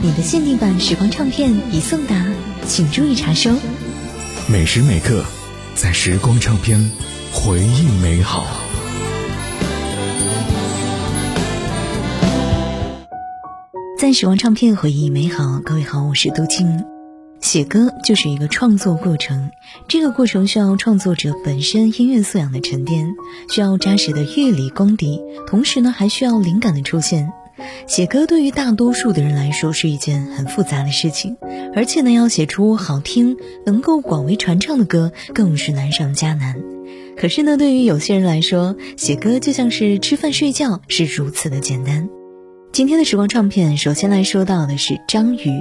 [0.00, 2.26] 你的限定版时光唱片已送达，
[2.66, 3.50] 请注意查收。
[4.48, 5.24] 每时每刻，
[5.74, 6.90] 在时光唱片，
[7.32, 8.44] 回忆美好。
[13.98, 16.84] 在时光唱片回忆美好，各位好，我是杜青。
[17.40, 19.50] 写歌就是一个创作过程，
[19.88, 23.06] 这个过程需要创作者本身音乐素养的沉淀，
[23.50, 27.32] 需要扎实的乐理功底，同时呢还需要灵感的出现。
[27.86, 31.36] 写歌对于大多数的人来说是一件很复杂的事情，
[31.74, 36.56] 而且呢要写出好听、能够广为传唱的歌，更是难上加难。
[37.16, 42.08] 可是呢，对于有些人来说，写歌就像是吃饭睡觉，是如此的简单。
[42.72, 45.60] 今天的时光唱片，首先来说到的是张宇。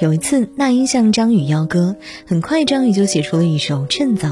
[0.00, 1.96] 有一次，那英向张宇邀歌，
[2.26, 4.28] 很快张宇就写出了一首《趁早》。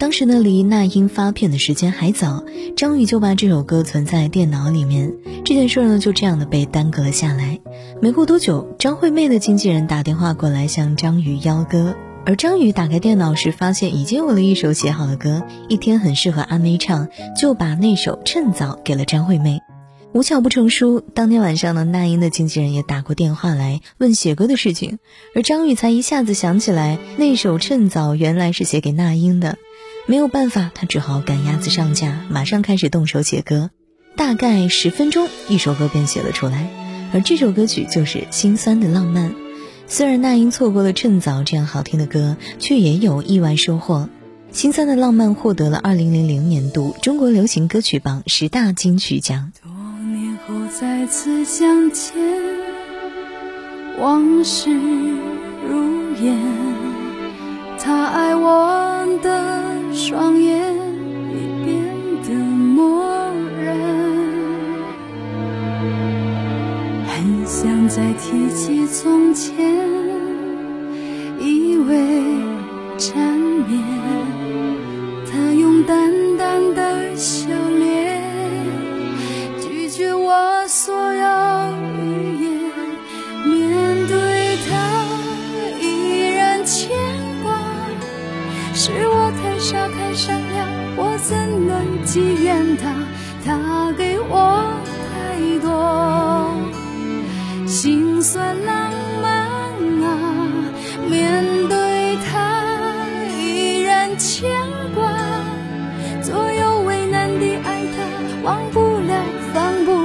[0.00, 2.42] 当时呢，离那英发片的时间还早，
[2.74, 5.12] 张宇就把这首歌存在电脑里面。
[5.44, 7.60] 这件事呢，就这样的被耽搁了下来。
[8.00, 17.06] 没过多久，张惠妹的经纪人打电话过来向张宇邀歌，而张宇打开电脑时，发现已经有了一首写好的歌，一天很适合阿妹唱，
[17.38, 19.60] 就把那首《趁早》给了张惠妹。
[20.14, 24.98] 无巧不成书，当天晚上呢，那英的经纪人也打过电话来问写歌的事情，
[25.34, 29.58] 而张宇才一下子想起来，那首《趁早》原来是写给那英的。
[30.06, 33.70] 没有办法，他只好赶鸭子上架，马上开始动手写歌。
[34.16, 36.68] 大概十分钟，一首歌便写了出来，
[37.12, 39.30] 而这首歌曲就是《心酸的浪漫》。
[39.86, 44.08] 虽然那英错过了《趁早》这样好听的歌，却也有意外收获。
[44.56, 49.52] 《心酸的浪漫》获得了二零零零年度中国流行歌曲榜十大金曲奖。
[49.62, 49.70] 多
[50.04, 52.12] 年后再次相见，
[53.98, 56.36] 往事如烟，
[57.78, 59.69] 他爱我的
[60.00, 60.29] 双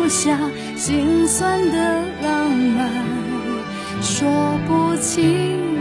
[0.08, 0.38] 下，
[0.76, 2.90] 心酸的浪漫
[4.02, 5.75] 说不清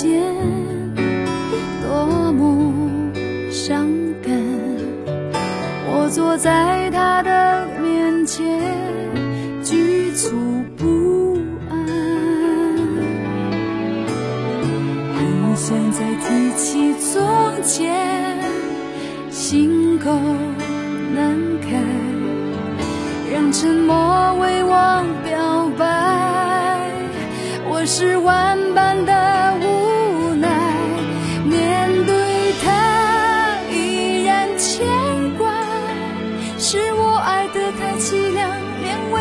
[0.00, 0.18] 相见，
[1.82, 2.72] 多么
[3.50, 3.86] 伤
[4.22, 4.32] 感。
[5.86, 8.58] 我坐在他的面前，
[9.62, 11.36] 局促不
[11.68, 11.76] 安，
[15.18, 17.94] 很想再提起从前，
[19.30, 20.10] 心口
[21.14, 21.76] 难开，
[23.30, 23.94] 让沉默
[24.40, 25.84] 为我表白。
[27.68, 29.12] 我是万般的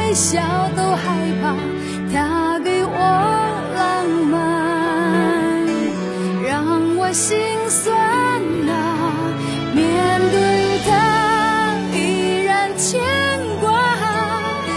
[0.09, 0.41] 微笑
[0.75, 1.53] 都害怕。
[2.11, 2.97] 他给我
[3.77, 4.33] 浪漫，
[6.43, 7.37] 让我心
[7.69, 8.73] 酸啊。
[9.75, 10.89] 面对他
[11.93, 12.99] 依然牵
[13.61, 13.69] 挂，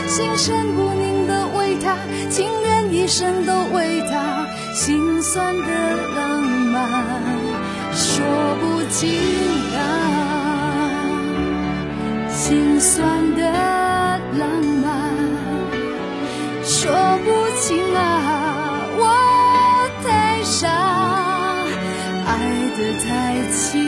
[0.06, 1.96] 心神不宁的为他，
[2.28, 6.76] 情愿一生都为他，心酸的浪漫
[7.94, 8.22] 说
[8.60, 9.18] 不尽
[9.78, 9.80] 啊，
[12.28, 13.50] 心酸的
[17.62, 19.06] 情啊，我
[20.02, 20.68] 太傻，
[22.26, 22.30] 爱
[22.76, 23.08] 得太
[23.52, 23.81] 轻。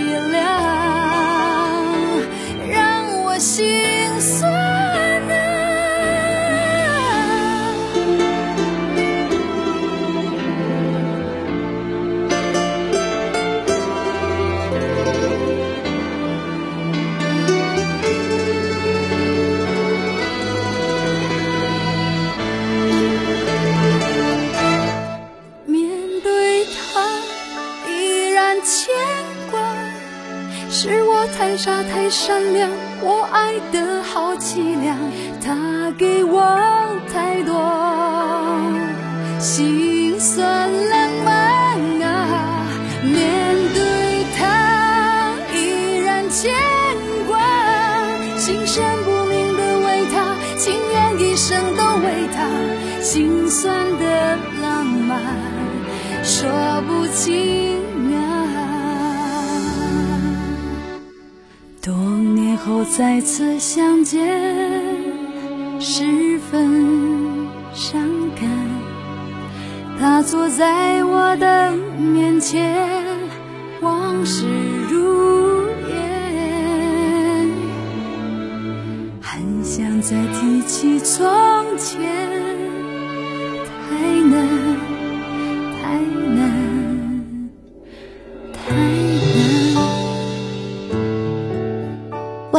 [28.64, 28.92] 牵
[29.50, 29.60] 挂。
[30.70, 32.68] 是我太傻太善良，
[33.00, 34.98] 我爱的好凄凉。
[35.44, 36.42] 他给我
[37.12, 37.54] 太多
[39.38, 42.66] 心酸浪漫啊，
[43.04, 46.52] 面对他依然牵
[47.28, 47.38] 挂，
[48.38, 52.48] 心神不宁的为他，情愿一生都为他，
[53.02, 55.20] 心酸的浪漫
[56.24, 56.50] 说
[56.88, 57.83] 不清
[62.64, 64.26] 后再次相见，
[65.78, 68.00] 十分伤
[68.40, 68.48] 感。
[70.00, 72.74] 他坐在我的面前，
[73.82, 74.46] 往事
[74.90, 77.50] 如烟，
[79.20, 81.22] 很想再提起从
[81.76, 82.33] 前，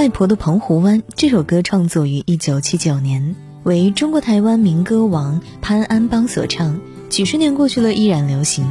[0.05, 6.79] 外婆的澎湖湾这首歌创作于一九七九年，为中国台湾民歌王潘安邦所唱，
[7.09, 8.67] 几十年过去了依然流行。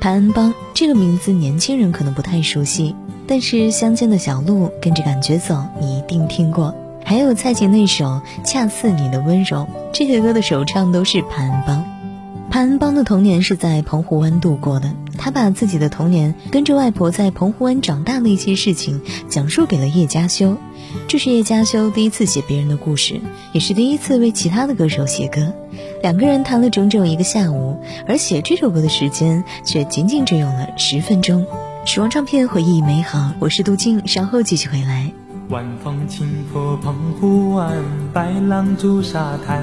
[0.00, 6.74] 潘安邦这个名字年轻人可能不太熟悉，但是《乡间的小路》跟着感觉走，你一定听过。
[7.04, 8.06] 还有蔡琴那首
[8.42, 9.58] 《恰似你的温柔》，
[9.92, 11.95] 这些歌的首唱都是潘安邦。
[12.56, 20.56] 潘安邦的童年是在澎湖湾度过的，他把自己的童年跟着外婆在澎湖湾长大的一些事情讲述给了叶嘉修。
[21.06, 23.20] 这是叶嘉修第一次写别人的故事，
[23.52, 25.52] 也是第一次为其他的歌手写歌。
[26.02, 31.44] 两个人谈了整整一个下午，而写这首歌的时间却仅仅只用了十分钟。
[31.84, 35.12] 时光唱片回忆美好，我是杜静，稍后继续回来。
[35.50, 37.76] 晚风轻拂澎湖湾，
[38.14, 39.62] 白浪逐沙滩。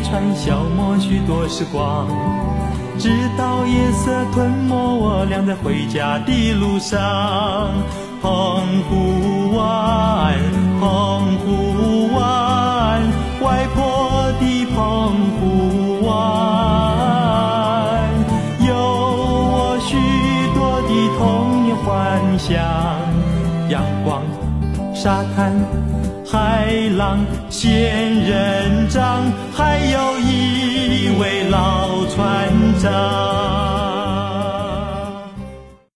[0.00, 2.08] 一串，消磨许多时光。
[2.98, 6.98] 直到夜色吞没我俩在回家的路上，
[8.22, 10.38] 澎湖湾，
[10.80, 13.02] 澎湖湾，
[13.42, 16.16] 外婆的澎湖湾，
[18.66, 19.98] 有我许
[20.54, 20.88] 多的
[21.18, 22.56] 童年幻想，
[23.68, 24.22] 阳光、
[24.94, 25.52] 沙滩、
[26.30, 27.18] 海浪、
[27.48, 32.48] 仙人掌，还有一位老船
[32.80, 33.29] 长。